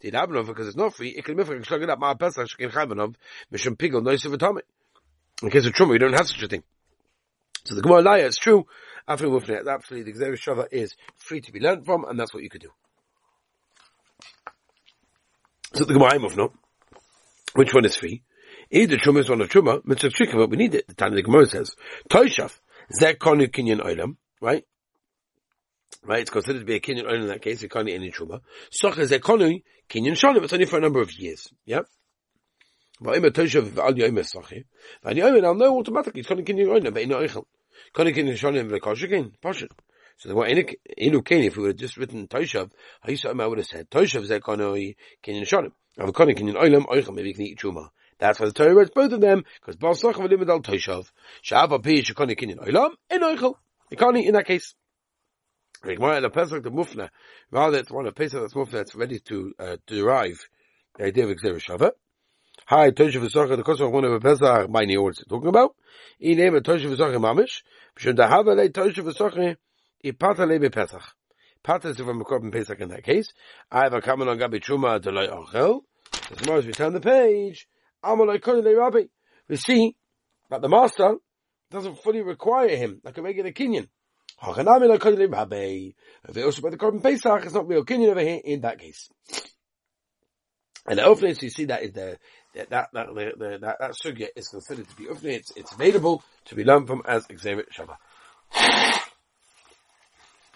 The 0.00 0.12
Rabbanov, 0.12 0.46
because 0.46 0.68
it's 0.68 0.76
not 0.76 0.94
free, 0.94 1.10
it 1.10 1.24
can 1.24 1.36
be 1.36 1.44
free. 1.44 1.58
Shlag 1.58 1.82
it 1.82 1.90
up, 1.90 1.98
ma 1.98 2.14
pesach, 2.14 2.48
shkin 2.48 2.70
chaymanov, 2.70 3.14
mishum 3.52 3.76
pigel, 3.76 4.02
noise 4.02 4.24
of 4.24 4.32
atomic. 4.32 4.64
In 5.42 5.50
case 5.50 5.66
of 5.66 5.72
truma, 5.72 5.92
you 5.92 5.98
don't 5.98 6.12
have 6.12 6.28
such 6.28 6.42
a 6.42 6.48
thing. 6.48 6.62
So 7.64 7.74
the 7.74 7.82
Gemara 7.82 8.02
Laya, 8.02 8.26
it's 8.26 8.38
true. 8.38 8.66
After 9.06 9.26
Mufne, 9.26 9.66
absolutely, 9.66 10.12
the 10.12 10.18
Gzeir 10.18 10.32
Shava 10.32 10.66
is 10.70 10.94
free 11.16 11.40
to 11.40 11.52
be 11.52 11.60
learned 11.60 11.84
from, 11.84 12.04
and 12.04 12.18
that's 12.18 12.32
what 12.32 12.42
you 12.42 12.50
could 12.50 12.62
do. 12.62 12.70
So 15.74 15.84
the 15.84 15.94
Gemara 15.94 16.18
Mufno, 16.18 16.52
which 17.54 17.74
one 17.74 17.84
is 17.84 17.96
free? 17.96 18.22
Either 18.70 18.96
Truma 18.96 19.20
is 19.20 19.28
one 19.28 19.40
of 19.40 19.48
Truma, 19.48 19.84
Mitzvah 19.84 20.10
Trika, 20.10 20.34
but 20.34 20.50
we 20.50 20.56
need 20.56 20.74
it. 20.74 20.86
The 20.86 20.94
time 20.94 21.14
the 21.14 21.22
Gemara 21.22 21.46
says, 21.46 21.74
Toishaf, 22.08 22.58
Zek 22.92 23.18
Konu 23.18 23.48
Kinyan 23.48 23.84
Oilam, 23.84 24.16
right? 24.40 24.64
Right, 26.04 26.20
it's 26.20 26.30
considered 26.30 26.60
to 26.60 26.64
be 26.64 26.76
a 26.76 26.80
Kinyan 26.80 27.04
Oilam 27.04 27.22
in 27.22 27.28
that 27.28 27.42
case, 27.42 27.62
a 27.62 27.68
Konu 27.68 27.92
any 27.92 28.10
Truma. 28.10 28.40
Socha 28.70 29.04
Zek 29.04 29.22
Konu 29.22 29.62
Kinyan 29.88 30.12
Shalim, 30.12 30.42
it's 30.42 30.52
only 30.52 30.66
for 30.66 30.78
a 30.78 30.80
number 30.80 31.00
of 31.00 31.12
years, 31.12 31.52
yeah? 31.64 31.80
But 33.00 33.16
I'm 33.16 33.24
a 33.24 33.30
Toishav 33.30 33.76
Al 33.78 33.92
Yomer 33.94 34.20
Sachi, 34.20 34.64
and 35.04 35.18
Yomer, 35.18 35.44
I'll 35.44 35.76
automatically, 35.78 36.20
it's 36.20 36.28
Konu 36.28 36.46
Kinyan 36.46 36.68
Oilam, 36.68 36.94
but 36.94 37.02
in 37.02 37.10
Oichel. 37.10 37.44
Konu 37.94 38.14
Kinyan 38.14 38.34
Shalim, 38.34 38.70
V'Koshikin, 38.70 39.32
Pashit. 39.42 39.70
So 40.16 40.28
the 40.28 40.34
what 40.34 40.50
Inu 40.50 41.24
Kain, 41.24 41.44
if 41.44 41.56
we 41.56 41.62
would 41.62 41.70
have 41.70 41.76
just 41.78 41.96
written 41.96 42.28
Toshav, 42.28 42.70
I 43.02 43.46
would 43.46 43.56
have 43.56 43.66
said 43.66 43.88
Toshav 43.88 44.28
Zekano 44.28 44.94
Kinyan 45.24 45.46
Shonim. 45.46 45.72
Avakoni 45.98 46.38
Kinyan 46.38 46.56
Oilam 46.56 46.84
Oicham, 46.86 47.14
maybe 47.14 47.28
you 47.28 47.34
can 47.34 47.44
eat 47.44 47.58
Truma. 47.58 47.88
That's 48.18 48.38
why 48.38 48.44
the 48.44 48.52
Torah 48.52 48.74
writes 48.74 48.90
both 48.94 49.12
of 49.12 49.22
them, 49.22 49.44
because 49.58 49.76
Baal 49.76 49.94
Slacham 49.94 50.28
Limit 50.28 50.50
Al 50.50 50.60
Toshav. 50.60 51.10
Sha'ava 51.42 51.82
Pi 51.82 52.02
Shekoni 52.02 52.38
Kinyan 52.38 52.58
Oilam, 52.58 52.90
in 53.10 53.22
Oichel. 53.22 53.54
Ikani 53.90 54.26
in 54.26 54.34
that 54.34 54.44
case. 54.46 54.74
The 55.82 56.30
Pesach 56.30 56.62
the 56.62 56.70
Mufna, 56.70 57.08
rather 57.50 57.78
it's 57.78 57.90
one 57.90 58.06
of 58.06 58.14
Pesach 58.14 58.38
that's 58.38 58.52
Mufna 58.52 58.72
that's 58.72 58.94
ready 58.94 59.18
to 59.20 59.54
uh, 59.58 59.76
derive 59.86 60.38
the 60.98 61.04
idea 61.04 61.26
of 61.26 61.34
Gzeir 61.38 61.58
Shava. 61.58 61.92
Hi, 62.66 62.90
Toshav 62.90 63.26
V'Sachar, 63.26 63.56
the 63.56 63.62
Kosov 63.62 63.90
one 63.90 64.04
of 64.04 64.12
a 64.12 64.20
Pesach, 64.20 64.68
my 64.68 64.84
new 64.84 65.02
words 65.02 65.24
talking 65.26 65.48
about. 65.48 65.74
In 66.20 66.36
name 66.36 66.54
of 66.54 66.64
Toshav 66.64 66.94
V'Sachar 66.94 67.16
Mamish, 67.16 67.62
B'Shun 67.98 68.14
Dahava 68.14 68.54
Le 68.54 68.68
Toshav 68.68 69.10
V'Sachar, 69.10 69.56
Ipata 70.04 70.46
lebe 70.46 70.70
Pesach. 70.70 71.00
Pata 71.62 71.88
is 71.88 71.96
from 71.96 72.20
a 72.20 72.24
korban 72.24 72.52
Pesach 72.52 72.78
in 72.78 72.90
that 72.90 73.02
case. 73.02 73.32
I 73.70 73.84
have 73.84 73.94
a 73.94 74.02
comment 74.02 74.28
on 74.28 74.38
Gabi 74.38 74.62
Truma 74.62 75.00
Delay 75.00 75.28
Ochel. 75.28 75.80
As 76.30 76.40
far 76.40 76.58
as 76.58 76.66
we 76.66 76.72
turn 76.72 76.92
the 76.92 77.00
page, 77.00 77.66
Amalai 78.04 78.38
Kodele 78.38 78.76
Rabbi. 78.76 79.04
We 79.48 79.56
see 79.56 79.96
that 80.50 80.60
the 80.60 80.68
master 80.68 81.14
doesn't 81.70 82.02
fully 82.02 82.20
require 82.20 82.76
him 82.76 83.00
like 83.02 83.16
a 83.16 83.22
regular 83.22 83.52
Kinyan. 83.52 83.88
Hachanami 84.42 85.32
Rabbi. 85.32 85.90
If 86.28 86.36
it 86.36 86.44
also 86.44 86.62
by 86.62 86.70
the 86.70 86.76
korban 86.76 87.02
Pesach, 87.02 87.44
it's 87.44 87.54
not 87.54 87.68
real 87.68 87.84
Kinyan 87.84 88.10
over 88.10 88.20
here 88.20 88.40
in 88.44 88.60
that 88.62 88.78
case. 88.78 89.10
And 90.86 90.98
the 90.98 91.02
Ofne, 91.02 91.36
so 91.36 91.42
you 91.42 91.50
see 91.50 91.66
that 91.66 91.82
is 91.82 91.92
the, 91.92 92.18
that, 92.54 92.70
that, 92.70 92.88
that, 92.92 93.06
the, 93.14 93.32
the, 93.36 93.58
that, 93.58 93.76
that 93.80 93.90
sugya 93.92 94.28
is 94.34 94.48
considered 94.48 94.88
to 94.88 94.96
be 94.96 95.04
Ofne. 95.04 95.32
It's, 95.32 95.52
it's 95.56 95.72
available 95.72 96.22
to 96.46 96.54
be 96.54 96.64
learned 96.64 96.86
from 96.86 97.02
as 97.06 97.26
Gzeir 97.26 97.64
Shava. 97.70 97.96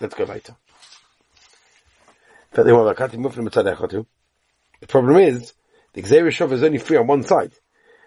Let's 0.00 0.14
go 0.14 0.24
weiter. 0.24 0.56
The 2.52 2.62
problem 4.88 5.16
is, 5.18 5.52
the 5.92 6.02
Xavier 6.02 6.30
Shov 6.30 6.52
is 6.52 6.62
only 6.62 6.78
free 6.78 6.96
on 6.96 7.06
one 7.06 7.22
side. 7.22 7.52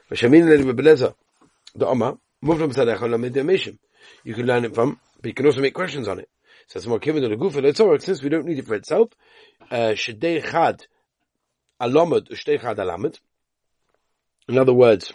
The 0.10 1.86
Oma, 1.86 2.18
you 2.42 4.34
can 4.34 4.46
learn 4.46 4.66
it 4.66 4.76
from, 4.76 5.00
but 5.22 5.26
you 5.26 5.34
can 5.34 5.46
also 5.46 5.62
make 5.62 5.74
questions 5.74 6.08
on 6.08 6.20
it. 6.20 6.30
So 6.68 6.78
it's 6.78 6.88
more 6.88 7.00
given 7.00 7.24
to 7.24 7.30
the 7.30 7.36
Gufa, 7.36 7.76
Torah, 7.76 8.00
since 8.00 8.22
we 8.22 8.30
don't 8.30 8.46
need 8.46 8.60
it 8.60 8.68
for 8.68 8.76
itself, 8.76 9.10
uh, 9.72 9.94
Shadei 9.94 10.44
Chad 10.44 10.86
Alamad, 11.82 12.30
Shtei 12.32 12.60
Chad 12.60 12.78
Alamad. 12.78 13.18
In 14.50 14.58
other 14.58 14.74
words, 14.74 15.14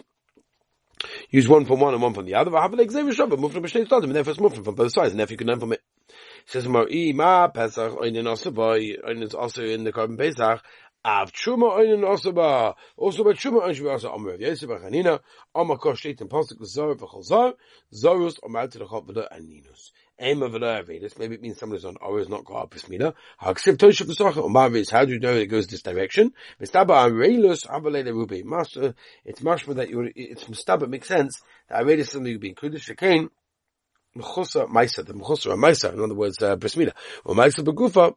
use 1.29 1.47
one 1.47 1.65
from 1.65 1.79
one 1.79 1.93
and 1.93 2.01
one 2.01 2.13
from 2.13 2.25
the 2.25 2.35
other. 2.35 2.51
Have 2.51 2.73
an 2.73 2.79
Gzeir 2.79 3.13
Shava, 3.13 3.37
move 3.37 3.53
from 3.53 3.63
Shtei 3.63 3.85
Stadim, 3.85 4.05
and 4.05 4.15
therefore 4.15 4.31
it's 4.31 4.39
moving 4.39 4.63
from 4.63 4.75
both 4.75 4.93
sides, 4.93 5.11
and 5.11 5.19
therefore 5.19 5.33
you 5.33 5.37
can 5.37 5.47
learn 5.47 5.59
from 5.59 5.73
it. 5.73 5.81
Says 6.45 6.65
Mar'i 6.65 7.13
ma 7.13 7.47
Pesach 7.47 7.93
oinen 7.93 8.25
osabay 8.25 9.01
oinen 9.03 9.23
is 9.23 9.33
also 9.33 9.63
in 9.63 9.83
the 9.83 9.91
korban 9.93 10.17
Pesach. 10.17 10.63
Av 11.05 11.29
Truma 11.33 11.75
oinen 11.75 12.05
osaba. 12.05 12.75
Also 12.95 13.25
by 13.25 13.33
Truma 13.33 13.67
be 13.77 13.89
also 13.89 14.09
Amr 14.13 14.35
of 14.35 14.39
Yosef 14.39 14.69
Chanina. 14.69 15.19
Amr 15.53 15.75
kosh 15.75 15.99
state 15.99 16.21
in 16.21 16.29
Pasuk 16.29 16.63
Zor 16.65 16.95
v'chol 16.95 17.23
Zor. 17.25 17.53
Zorus 17.93 18.39
Amr 18.41 18.67
to 18.67 18.79
the 18.79 18.87
Chot 18.87 19.05
v'da 19.05 19.27
and 19.29 19.49
Ninus. 19.49 19.91
Aim 20.17 20.41
of 20.43 20.53
V'la 20.53 20.85
Avedis. 20.85 21.19
Maybe 21.19 21.35
it 21.35 21.41
means 21.41 21.57
someone 21.57 21.77
is 21.77 21.83
on 21.83 21.97
Or 21.97 22.23
not 22.29 22.45
go 22.45 22.55
up 22.55 22.69
Bris 22.69 22.83
Milah. 22.83 23.13
Haksiv 23.41 23.75
Tosha 23.75 24.05
V'sacha. 24.05 24.45
Umar 24.45 24.73
is 24.77 24.89
how 24.89 25.03
do 25.03 25.11
you 25.11 25.19
know 25.19 25.33
it 25.35 25.47
goes 25.47 25.67
this 25.67 25.81
direction? 25.81 26.31
Mistaba 26.61 27.09
Areilus 27.09 27.67
Avalele 27.67 28.13
Rubi. 28.13 28.43
Master, 28.43 28.95
it's 29.25 29.41
mashma 29.41 29.75
that 29.75 29.89
you 29.89 30.09
it's 30.15 30.45
Mistaba 30.45 30.87
makes 30.87 31.09
sense 31.09 31.41
that 31.67 31.83
Areilus 31.83 31.99
is 31.99 32.11
something 32.11 32.31
to 32.31 32.39
be 32.39 32.47
included. 32.47 32.79
Shekain. 32.79 33.27
Mechusa 34.15 34.69
Maisa, 34.69 35.05
the 35.05 35.13
Mechusa 35.13 35.57
Maisa, 35.57 35.91
in 35.91 35.99
other 35.99 36.13
words, 36.13 36.41
uh, 36.41 36.55
Bris 36.55 36.75
Milah. 36.75 36.93
Or 37.25 37.35
Maisa 37.35 37.59
Begufa, 37.59 38.13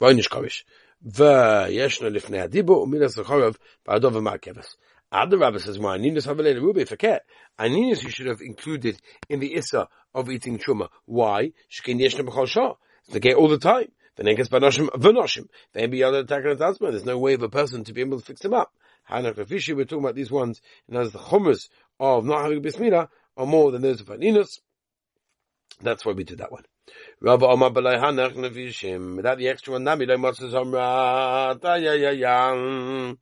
Vaynish 0.00 0.28
Karish. 0.28 0.62
V'yeshna 1.06 2.10
lifnei 2.10 2.48
adibu, 2.48 2.84
umilas 2.86 3.16
l'chorav, 3.16 3.56
ba'adov 3.86 4.12
v'ma'keves. 4.12 4.76
Other 5.10 5.38
rabbi 5.38 5.58
says, 5.58 5.78
well, 5.78 5.96
Aninus 5.96 6.26
havalei 6.26 6.60
rubi 6.60 6.84
forget. 6.84 7.24
Aninus 7.58 8.02
you 8.02 8.10
should 8.10 8.26
have 8.26 8.42
included 8.42 9.00
in 9.28 9.40
the 9.40 9.54
issa 9.54 9.88
of 10.14 10.28
eating 10.28 10.58
truma. 10.58 10.88
Why? 11.06 11.52
Shkin 11.70 11.98
yeshna 11.98 12.28
b'chol 12.28 12.46
shah. 12.46 12.74
It's 13.04 13.12
the 13.14 13.20
gate 13.20 13.36
all 13.36 13.48
the 13.48 13.58
time. 13.58 13.90
V'nenkes 14.18 14.48
b'noshim 14.48 14.88
v'noshim. 14.88 15.48
Then 15.72 15.90
be 15.90 16.02
other 16.02 16.18
attacker 16.18 16.50
and 16.50 16.58
There's 16.58 17.04
no 17.06 17.16
way 17.18 17.34
of 17.34 17.42
a 17.42 17.48
person 17.48 17.84
to 17.84 17.92
be 17.92 18.02
able 18.02 18.18
to 18.18 18.24
fix 18.24 18.40
them 18.40 18.52
up. 18.52 18.72
Hanach 19.08 19.36
Rafishi, 19.36 19.74
we're 19.74 19.84
talking 19.84 20.04
about 20.04 20.14
these 20.14 20.30
ones, 20.30 20.60
and 20.88 20.98
as 20.98 21.12
the 21.12 21.18
chumras 21.18 21.68
of 21.98 22.26
not 22.26 22.42
having 22.42 22.60
bris 22.60 22.76
milah 22.76 23.08
are 23.36 23.46
more 23.46 23.70
than 23.70 23.80
those 23.80 24.00
of 24.00 24.08
Aninus. 24.08 24.58
That's 25.80 26.04
why 26.04 26.12
we 26.12 26.24
did 26.24 26.38
that 26.38 26.52
one. 26.52 26.64
Rabba 27.20 27.46
Omar 27.46 27.70
Balai 27.70 28.00
Hanach 28.00 28.34
Navishim. 28.34 29.16
Without 29.16 29.38
the 29.38 29.48
extra 29.48 29.72
one, 29.72 29.84
Nami 29.84 30.06
Lo 30.06 30.16
Motzes 30.16 30.52
Omrat. 30.52 31.60
Ayayayang. 31.60 33.16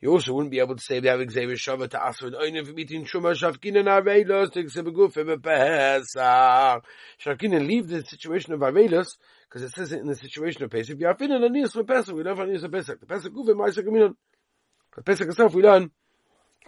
You 0.00 0.10
also 0.10 0.32
wouldn't 0.32 0.50
be 0.50 0.58
able 0.58 0.76
to 0.76 0.82
say 0.82 1.00
we 1.00 1.08
have 1.08 1.20
Gzeir 1.20 1.52
Shava 1.52 1.88
to 1.90 2.04
ask 2.04 2.20
for 2.20 2.26
an 2.28 2.34
oinen 2.34 2.66
for 2.66 2.78
eating 2.78 3.04
Shuma 3.04 3.34
Shavkinen 3.34 3.84
Avelos 3.84 4.52
to 4.52 4.64
Xebeguf 4.64 5.42
Pesach. 5.42 6.84
Shavkinen 7.24 7.66
leave 7.66 7.88
the 7.88 8.04
situation 8.04 8.52
of 8.52 8.60
Avelos 8.60 9.16
because 9.48 9.62
it 9.62 9.74
says 9.74 9.92
it 9.92 10.00
in 10.00 10.06
the 10.06 10.16
situation 10.16 10.62
of 10.64 10.70
Pesach. 10.70 10.94
If 10.94 11.00
you 11.00 11.06
are 11.06 11.16
feeling 11.16 11.42
a 11.42 11.48
news 11.48 11.72
for 11.72 11.84
Pesach, 11.84 12.14
we 12.14 12.22
learn 12.22 12.36
from 12.36 12.48
news 12.50 12.62
for 12.62 12.68
Pesach. 12.68 13.00
The 13.00 13.06
Pesach 13.06 13.32
Guf 13.32 13.48
and 13.48 13.58
Maisa 13.58 13.86
Kaminon. 13.86 14.14
The 14.96 15.02
Pesach 15.02 15.28
itself 15.28 15.54
we 15.54 15.62
learn 15.62 15.90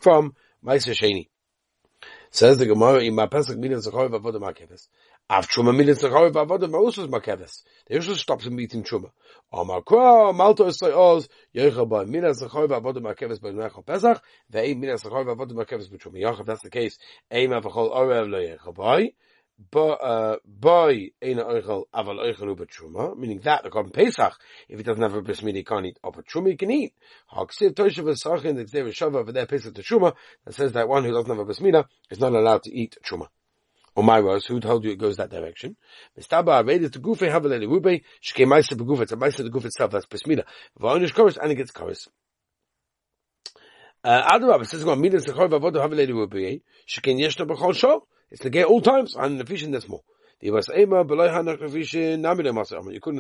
from 0.00 0.35
Maisa 0.64 0.95
Sheni. 0.95 1.28
Says 2.30 2.59
the 2.59 2.66
Gemara, 2.66 3.00
in 3.00 3.14
my 3.14 3.26
Pesach 3.26 3.59
Minas 3.59 3.88
Zachoy 3.88 4.09
Vavodim 4.09 4.42
HaKeves. 4.42 4.87
Av 5.30 5.46
Truma 5.46 5.72
Minas 5.72 6.02
Zachoy 6.02 6.32
Vavodim 6.32 6.75
also 6.75 7.04
is 7.04 7.08
Makeves. 7.08 7.62
They 7.87 7.94
also 7.94 8.14
stops 8.14 8.46
him 8.46 8.58
eating 8.58 8.82
Truma. 8.82 9.12
Amar 9.52 9.82
Kwa, 9.82 10.32
Malto 10.32 10.66
Esrei 10.66 10.92
Oz, 10.92 11.28
Yecha 11.54 11.88
Ba 11.88 12.04
Minas 12.04 12.42
Zachoy 12.42 12.66
Vavodim 12.66 13.14
HaKeves 13.14 13.40
Ba 13.40 13.52
Nechol 13.52 13.87
Pesach, 13.87 14.20
Ve'im 14.52 14.78
Minas 14.78 15.04
Zachoy 15.04 15.25
Vavodim 15.25 15.64
HaKeves 15.64 15.88
Ba 15.88 15.99
Truma. 15.99 16.20
Yachav, 16.20 16.46
that's 16.46 16.62
the 16.62 16.70
case. 16.70 16.99
Eim 17.30 17.50
Avachol 17.50 17.94
Orev 17.94 18.28
Lo 18.28 18.40
Yecha 18.40 18.75
Ba, 19.70 19.80
uh, 19.80 20.37
boy 20.44 21.10
eina 21.22 21.44
oichel 21.46 21.84
aval 21.94 22.18
oichel 22.18 22.50
uba 22.50 22.66
truma, 22.66 23.16
meaning 23.16 23.38
that 23.44 23.62
the 23.62 23.70
korban 23.70 23.92
Pesach, 23.92 24.32
if 24.68 24.78
he 24.78 24.82
doesn't 24.82 25.02
have 25.02 25.14
a 25.14 25.22
bris 25.22 25.40
he 25.40 25.62
can't 25.62 25.87
eat 25.87 25.99
upper 26.02 26.22
truma, 26.22 26.49
he 26.49 26.56
can 26.56 26.72
eat. 26.72 26.94
Haksiv 27.32 27.75
toshav 27.75 28.04
v'sachin, 28.04 28.56
the 28.56 28.64
Gzeir 28.64 28.88
Shava 28.88 29.16
over 29.16 29.30
there 29.30 29.46
Pesach 29.46 29.75
to 29.75 29.82
truma, 29.82 30.14
that 30.44 30.54
says 30.54 30.72
that 30.72 30.88
one 30.88 31.04
who 31.04 31.12
doesn't 31.12 31.30
have 31.30 31.38
a 31.38 31.44
bris 31.44 31.60
is 32.10 32.18
not 32.18 32.32
allowed 32.32 32.64
to 32.64 32.75
eat 32.75 32.96
truma. 33.04 33.28
Or 34.00 34.40
who 34.40 34.61
told 34.61 34.85
you 34.85 34.90
it 34.92 34.99
goes 34.99 35.16
that 35.19 35.30
direction? 35.30 35.76
Mistaba 36.19 36.62
Aved 36.64 36.92
to 36.92 37.00
Gufe 37.00 37.30
Havaleli 37.30 37.69
Rube, 37.69 38.00
Shke 38.23 38.47
Maisa 38.47 38.75
Begufa, 38.75 39.02
it's 39.02 39.12
a 39.12 39.16
Maisa 39.16 39.38
the 39.38 39.50
Gufa 39.50 39.66
itself, 39.66 39.90
that's 39.90 40.07
Pesmida. 40.07 40.45
Va'onish 40.80 41.12
Chorus, 41.14 41.37
and 41.37 41.52
it 41.52 41.57
gets 41.57 41.71
Chorus. 41.71 42.09
Uh, 44.02 44.23
Adarab, 44.33 44.62
it 44.62 44.69
says, 44.69 44.85
Midas 44.85 45.26
Sechor 45.26 45.49
Vavodo 45.50 45.76
Havaleli 45.76 46.12
Rube, 46.12 46.62
Shke 46.87 47.14
Yeshna 47.19 47.47
B'chol 47.47 47.75
Shor, 47.75 48.02
it's 48.30 48.42
the 48.42 48.50
gay 48.50 48.64
all 48.64 48.80
times, 48.80 49.14
and 49.16 49.47
fishing 49.47 49.73
that's 49.73 49.88
more. 49.88 50.02
You 50.40 50.52
couldn't 50.62 50.73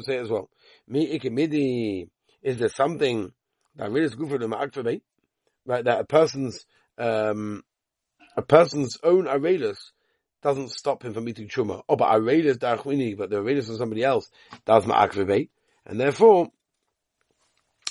say 0.04 0.16
as 0.16 0.30
well. 0.30 0.48
Is 0.88 2.58
there 2.58 2.68
something 2.70 3.32
that 3.76 3.90
really 3.90 4.06
is 4.06 4.14
good 4.14 4.30
for 4.30 4.38
the 4.38 4.46
Ma'akfabay? 4.46 5.02
Right, 5.66 5.84
that 5.84 6.00
a 6.00 6.04
person's, 6.04 6.64
um, 6.96 7.62
a 8.36 8.42
person's 8.42 8.96
own 9.02 9.26
Arelis 9.26 9.76
doesn't 10.42 10.70
stop 10.70 11.04
him 11.04 11.14
from 11.14 11.28
eating 11.28 11.48
truma. 11.48 11.82
Oh, 11.88 11.96
but 11.96 12.08
Arelis 12.08 12.58
Darchwini, 12.58 13.16
but 13.16 13.30
the 13.30 13.36
Arelis 13.36 13.68
of 13.70 13.76
somebody 13.76 14.04
else 14.04 14.30
does 14.64 14.84
Ma'akvabay, 14.84 15.48
and 15.86 16.00
therefore, 16.00 16.50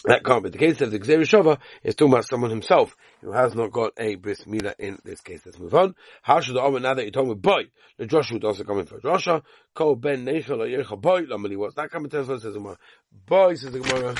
that 0.05 0.23
can't 0.23 0.43
be 0.43 0.49
the 0.49 0.57
case. 0.57 0.79
If 0.79 0.91
the 0.91 0.99
Gzeri 0.99 1.23
Shava 1.23 1.59
is 1.83 1.95
talking 1.95 2.13
about 2.13 2.25
someone 2.25 2.49
himself 2.49 2.95
who 3.21 3.33
has 3.33 3.53
not 3.53 3.71
got 3.71 3.91
a 3.97 4.15
bris 4.15 4.45
milah 4.45 4.73
in 4.79 4.97
this 5.03 5.19
case. 5.19 5.41
Let's 5.45 5.59
move 5.59 5.75
on. 5.75 5.93
How 6.21 6.39
should 6.39 6.55
the 6.55 6.61
Omer 6.61 6.79
now 6.79 6.93
that 6.93 7.03
you're 7.03 7.11
talking 7.11 7.31
about 7.31 7.41
boy? 7.41 7.63
The 7.97 8.05
Joshua 8.05 8.39
also 8.43 8.63
come 8.63 8.79
in 8.79 8.85
for 8.85 9.01
Joshua. 9.01 9.43
Kol 9.73 9.97
ben 9.97 10.25
neichel 10.25 10.59
yecha 10.59 10.99
boy. 10.99 11.23
Lamali 11.23 11.57
what's 11.57 11.75
that 11.75 11.91
coming 11.91 12.09
to 12.11 12.21
us? 12.21 12.41
Says 12.41 12.53
Gemara. 12.53 12.77
Boy 13.25 13.55
says 13.55 13.73
the 13.73 13.79
Gemara. 13.79 14.15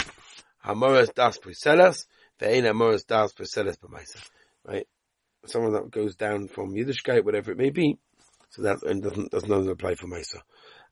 Hamoras 0.66 1.14
das 1.14 1.38
priselas. 1.38 2.08
Ve'ein 2.42 2.70
hamoras 2.70 3.08
das 3.08 3.34
priselas 3.34 3.78
b'maisa. 3.80 4.22
Right? 4.66 4.88
Someone 5.46 5.72
that 5.72 5.90
goes 5.90 6.18
down 6.18 6.50
from 6.50 6.74
Yiddishkeit, 6.74 7.24
whatever 7.24 7.52
it 7.52 7.58
may 7.58 7.70
be. 7.70 7.98
So 8.50 8.62
that 8.64 8.82
doesn't 8.82 9.32
does 9.32 9.48
not 9.48 9.68
apply 9.68 9.96
for 9.96 10.08
Maisa. 10.08 10.42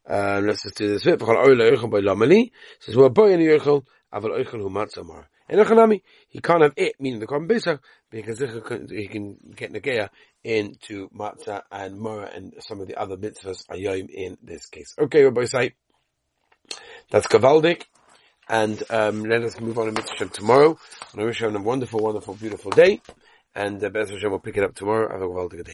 Um, 0.10 0.48
let's 0.48 0.64
just 0.64 0.78
do 0.78 0.88
this 0.88 1.04
bit. 1.04 1.20
Says 1.20 2.96
well 2.96 3.10
boy 3.10 3.34
in 3.34 3.40
Yerchel 3.42 3.86
aval 4.14 4.40
oichel 4.40 4.62
hu 4.62 4.70
matzamar. 4.70 5.26
And 5.50 5.62
Echanami, 5.62 6.02
he 6.28 6.42
can't 6.42 6.62
have 6.62 6.74
it, 6.76 6.96
meaning 7.00 7.22
the 7.22 7.28
Korban 7.28 7.48
Pesach, 7.48 7.82
because 8.12 8.40
he 8.90 9.08
can 9.08 9.38
get 9.56 9.72
Nageya 9.72 10.10
into 10.44 11.10
Matzah 11.10 11.62
and 11.72 11.98
Mora 11.98 12.30
and 12.34 12.54
some 12.60 12.82
of 12.82 12.88
the 12.88 13.00
other 13.00 13.16
mitzvahs 13.16 13.66
Ayom 13.68 14.10
in 14.10 14.38
this 14.44 14.66
case. 14.68 14.94
Okay, 15.00 15.24
Rabbi 15.24 15.46
say, 15.46 15.74
that's 17.10 17.28
Kavaldik, 17.28 17.84
and 18.50 18.84
um, 18.90 19.24
let 19.24 19.42
us 19.44 19.60
move 19.62 19.78
on 19.78 19.86
to 19.86 19.94
Mitzvah 19.94 20.26
tomorrow. 20.26 20.78
And 21.14 21.22
I 21.22 21.26
wish 21.26 21.40
you 21.40 21.48
a 21.48 21.62
wonderful, 21.62 22.02
wonderful, 22.02 22.34
beautiful 22.34 22.72
day, 22.72 23.02
and 23.56 23.82
uh, 23.82 23.90
Bez 23.90 24.10
Hashem 24.10 24.30
will 24.30 24.40
pick 24.40 24.58
it 24.58 24.66
up 24.66 24.76
tomorrow. 24.76 25.10
Have 25.10 25.22
a 25.22 25.28
Kavaldik 25.28 25.58
day. 25.60 25.64